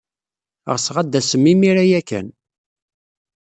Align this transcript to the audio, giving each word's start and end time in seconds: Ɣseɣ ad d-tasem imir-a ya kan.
Ɣseɣ 0.73 0.95
ad 0.97 1.07
d-tasem 1.09 1.43
imir-a 1.51 1.83
ya 1.91 2.01
kan. 2.09 2.27